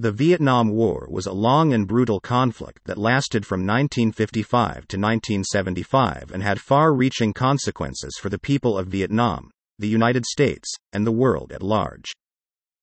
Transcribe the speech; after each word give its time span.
The 0.00 0.12
Vietnam 0.12 0.70
War 0.70 1.06
was 1.10 1.26
a 1.26 1.32
long 1.34 1.74
and 1.74 1.86
brutal 1.86 2.20
conflict 2.20 2.86
that 2.86 2.96
lasted 2.96 3.44
from 3.44 3.66
1955 3.66 4.88
to 4.88 4.96
1975 4.96 6.30
and 6.32 6.42
had 6.42 6.58
far 6.58 6.94
reaching 6.94 7.34
consequences 7.34 8.16
for 8.18 8.30
the 8.30 8.38
people 8.38 8.78
of 8.78 8.86
Vietnam, 8.86 9.50
the 9.78 9.88
United 9.88 10.24
States, 10.24 10.72
and 10.94 11.06
the 11.06 11.12
world 11.12 11.52
at 11.52 11.62
large. 11.62 12.12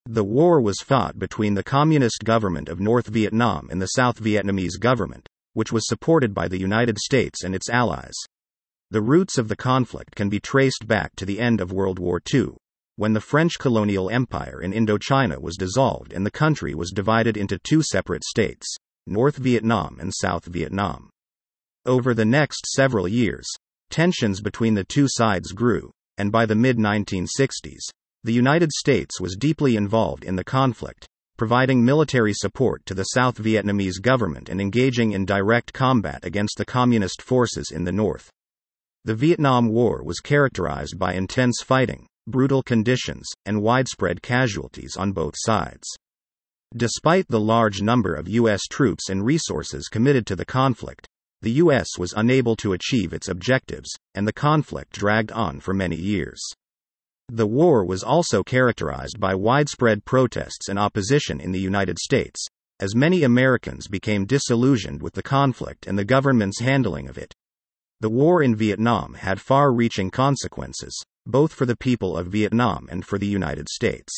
The 0.05 0.23
war 0.23 0.61
was 0.61 0.77
fought 0.77 1.17
between 1.17 1.55
the 1.55 1.63
Communist 1.63 2.23
government 2.23 2.69
of 2.69 2.79
North 2.79 3.07
Vietnam 3.07 3.67
and 3.71 3.81
the 3.81 3.87
South 3.97 4.21
Vietnamese 4.21 4.79
government, 4.79 5.27
which 5.53 5.71
was 5.71 5.87
supported 5.87 6.35
by 6.35 6.47
the 6.47 6.59
United 6.59 6.99
States 6.99 7.43
and 7.43 7.55
its 7.55 7.67
allies. 7.67 8.13
The 8.91 9.01
roots 9.01 9.39
of 9.39 9.47
the 9.47 9.55
conflict 9.55 10.15
can 10.15 10.29
be 10.29 10.39
traced 10.39 10.85
back 10.85 11.15
to 11.15 11.25
the 11.25 11.39
end 11.39 11.61
of 11.61 11.71
World 11.71 11.97
War 11.97 12.21
II, 12.31 12.57
when 12.97 13.13
the 13.13 13.21
French 13.21 13.59
colonial 13.59 14.09
empire 14.09 14.59
in 14.61 14.73
Indochina 14.73 15.39
was 15.39 15.55
dissolved 15.55 16.11
and 16.11 16.25
the 16.25 16.31
country 16.31 16.73
was 16.73 16.91
divided 16.91 17.37
into 17.37 17.59
two 17.59 17.83
separate 17.83 18.23
states, 18.23 18.65
North 19.05 19.37
Vietnam 19.37 19.97
and 19.99 20.11
South 20.13 20.45
Vietnam. 20.45 21.11
Over 21.85 22.15
the 22.15 22.25
next 22.25 22.65
several 22.65 23.07
years, 23.07 23.47
tensions 23.91 24.41
between 24.41 24.73
the 24.73 24.83
two 24.83 25.05
sides 25.07 25.51
grew, 25.51 25.91
and 26.17 26.31
by 26.31 26.47
the 26.47 26.55
mid 26.55 26.77
1960s, 26.77 27.83
the 28.23 28.33
United 28.33 28.71
States 28.71 29.21
was 29.21 29.37
deeply 29.37 29.75
involved 29.75 30.23
in 30.23 30.35
the 30.35 30.43
conflict, 30.43 31.07
providing 31.37 31.85
military 31.85 32.33
support 32.33 32.83
to 32.87 32.95
the 32.95 33.03
South 33.03 33.37
Vietnamese 33.37 34.01
government 34.01 34.49
and 34.49 34.59
engaging 34.59 35.11
in 35.11 35.23
direct 35.23 35.71
combat 35.71 36.25
against 36.25 36.57
the 36.57 36.65
Communist 36.65 37.21
forces 37.21 37.71
in 37.71 37.83
the 37.83 37.91
North. 37.91 38.31
The 39.05 39.13
Vietnam 39.13 39.69
War 39.69 40.03
was 40.03 40.19
characterized 40.19 40.97
by 40.97 41.13
intense 41.13 41.61
fighting, 41.63 42.06
brutal 42.27 42.61
conditions, 42.61 43.27
and 43.45 43.61
widespread 43.61 44.21
casualties 44.21 44.97
on 44.97 45.13
both 45.13 45.33
sides. 45.37 45.87
Despite 46.75 47.27
the 47.29 47.39
large 47.39 47.81
number 47.81 48.13
of 48.13 48.27
U.S. 48.27 48.63
troops 48.69 49.09
and 49.09 49.25
resources 49.25 49.87
committed 49.87 50.27
to 50.27 50.35
the 50.35 50.45
conflict, 50.45 51.07
the 51.41 51.51
U.S. 51.63 51.97
was 51.97 52.13
unable 52.17 52.55
to 52.57 52.73
achieve 52.73 53.13
its 53.13 53.29
objectives, 53.29 53.89
and 54.13 54.27
the 54.27 54.33
conflict 54.33 54.91
dragged 54.91 55.31
on 55.31 55.59
for 55.59 55.73
many 55.73 55.95
years. 55.95 56.41
The 57.29 57.47
war 57.47 57.85
was 57.85 58.03
also 58.03 58.43
characterized 58.43 59.19
by 59.19 59.33
widespread 59.33 60.05
protests 60.05 60.67
and 60.67 60.77
opposition 60.77 61.39
in 61.39 61.51
the 61.51 61.59
United 61.59 61.97
States, 61.99 62.45
as 62.79 62.95
many 62.95 63.23
Americans 63.23 63.87
became 63.87 64.25
disillusioned 64.25 65.01
with 65.01 65.13
the 65.13 65.23
conflict 65.23 65.87
and 65.87 65.97
the 65.97 66.05
government's 66.05 66.59
handling 66.59 67.07
of 67.07 67.17
it, 67.17 67.33
the 67.99 68.09
war 68.09 68.43
in 68.43 68.55
Vietnam 68.55 69.15
had 69.15 69.41
far 69.41 69.73
reaching 69.73 70.11
consequences, 70.11 70.95
both 71.27 71.53
for 71.53 71.65
the 71.65 71.77
people 71.77 72.17
of 72.17 72.27
Vietnam 72.27 72.87
and 72.89 73.05
for 73.05 73.19
the 73.19 73.27
United 73.27 73.69
States. 73.69 74.11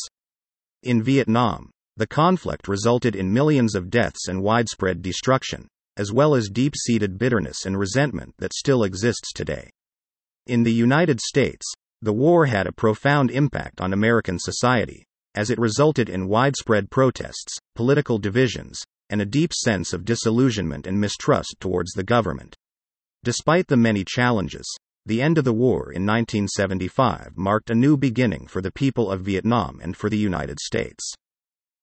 In 0.83 1.03
Vietnam, 1.03 1.71
the 1.97 2.07
conflict 2.07 2.69
resulted 2.69 3.15
in 3.15 3.33
millions 3.33 3.75
of 3.75 3.89
deaths 3.89 4.29
and 4.29 4.41
widespread 4.41 5.01
destruction, 5.01 5.67
as 5.97 6.13
well 6.13 6.33
as 6.33 6.49
deep 6.49 6.73
seated 6.77 7.17
bitterness 7.17 7.65
and 7.65 7.77
resentment 7.77 8.33
that 8.37 8.53
still 8.53 8.83
exists 8.83 9.33
today. 9.33 9.69
In 10.47 10.63
the 10.63 10.71
United 10.71 11.19
States, 11.19 11.65
the 12.01 12.13
war 12.13 12.45
had 12.45 12.67
a 12.67 12.71
profound 12.71 13.31
impact 13.31 13.81
on 13.81 13.91
American 13.91 14.39
society, 14.39 15.03
as 15.35 15.49
it 15.49 15.59
resulted 15.59 16.07
in 16.07 16.29
widespread 16.29 16.89
protests, 16.89 17.57
political 17.75 18.17
divisions, 18.17 18.81
and 19.09 19.21
a 19.21 19.25
deep 19.25 19.53
sense 19.53 19.91
of 19.91 20.05
disillusionment 20.05 20.87
and 20.87 20.99
mistrust 20.99 21.55
towards 21.59 21.91
the 21.91 22.03
government. 22.03 22.55
Despite 23.23 23.67
the 23.67 23.75
many 23.75 24.05
challenges, 24.05 24.65
the 25.09 25.23
end 25.23 25.39
of 25.39 25.43
the 25.43 25.51
war 25.51 25.91
in 25.91 26.05
1975 26.05 27.35
marked 27.35 27.71
a 27.71 27.75
new 27.75 27.97
beginning 27.97 28.45
for 28.45 28.61
the 28.61 28.71
people 28.71 29.11
of 29.11 29.21
Vietnam 29.21 29.79
and 29.81 29.97
for 29.97 30.07
the 30.07 30.17
United 30.17 30.59
States. 30.59 31.15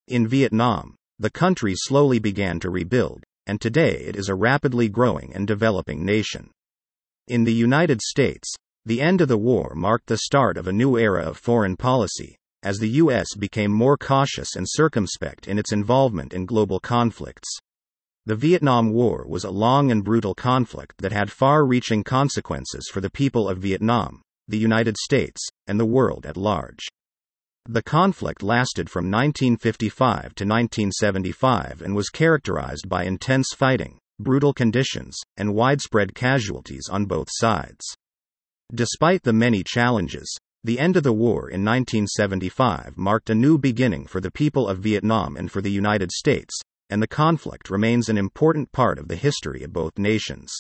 In 0.07 0.29
Vietnam, 0.29 0.95
the 1.19 1.29
country 1.29 1.75
slowly 1.75 2.21
began 2.21 2.61
to 2.61 2.71
rebuild, 2.71 3.25
and 3.49 3.61
today 3.61 4.05
it 4.07 4.15
is 4.15 4.29
a 4.29 4.37
rapidly 4.37 4.89
growing 4.89 5.35
and 5.35 5.45
developing 5.45 6.05
nation. 6.05 6.53
In 7.27 7.43
the 7.43 7.53
United 7.53 8.01
States, 8.01 8.49
the 8.85 9.01
end 9.01 9.21
of 9.21 9.27
the 9.27 9.37
war 9.37 9.75
marked 9.75 10.07
the 10.07 10.19
start 10.19 10.57
of 10.57 10.69
a 10.69 10.73
new 10.73 10.97
era 10.97 11.25
of 11.25 11.37
foreign 11.37 11.77
policy, 11.77 12.37
as 12.63 12.79
the 12.79 12.91
U.S. 13.03 13.35
became 13.37 13.73
more 13.73 13.97
cautious 13.97 14.55
and 14.55 14.67
circumspect 14.69 15.49
in 15.49 15.59
its 15.59 15.73
involvement 15.73 16.33
in 16.33 16.47
global 16.47 16.79
conflicts. 16.79 17.59
The 18.27 18.35
Vietnam 18.35 18.91
War 18.91 19.25
was 19.29 19.45
a 19.45 19.53
long 19.53 19.93
and 19.93 20.03
brutal 20.03 20.35
conflict 20.35 20.95
that 20.99 21.13
had 21.13 21.31
far 21.31 21.65
reaching 21.65 22.03
consequences 22.03 22.91
for 22.93 23.01
the 23.01 23.09
people 23.09 23.49
of 23.49 23.59
Vietnam, 23.59 24.21
the 24.49 24.59
United 24.59 24.97
States, 24.97 25.41
and 25.69 25.79
the 25.79 25.87
world 25.87 26.27
at 26.27 26.37
large. 26.37 26.89
The 27.69 27.85
conflict 27.85 28.43
lasted 28.43 28.91
from 28.91 29.13
1955 29.13 30.35
to 30.35 30.45
1975 30.45 31.83
and 31.83 31.95
was 31.95 32.09
characterized 32.09 32.89
by 32.89 33.05
intense 33.05 33.53
fighting, 33.55 33.99
brutal 34.19 34.53
conditions, 34.53 35.17
and 35.37 35.55
widespread 35.55 36.13
casualties 36.13 36.89
on 36.91 37.07
both 37.07 37.29
sides. 37.31 37.85
Despite 38.75 39.23
the 39.23 39.33
many 39.33 39.63
challenges, 39.63 40.37
the 40.65 40.81
end 40.81 40.97
of 40.97 41.05
the 41.05 41.13
war 41.13 41.49
in 41.49 41.65
1975 41.65 42.99
marked 42.99 43.31
a 43.31 43.37
new 43.37 43.57
beginning 43.57 44.07
for 44.07 44.21
the 44.21 44.33
people 44.33 44.67
of 44.67 44.81
Vietnam 44.81 45.37
and 45.37 45.49
for 45.49 45.61
the 45.61 45.71
United 45.71 46.11
States, 46.11 46.61
and 46.91 47.03
the 47.03 47.07
conflict 47.07 47.71
remains 47.71 48.09
an 48.09 48.19
important 48.19 48.73
part 48.73 48.99
of 48.99 49.09
the 49.09 49.17
history 49.17 49.63
of 49.63 49.73
both 49.73 49.99
nations. 49.99 50.53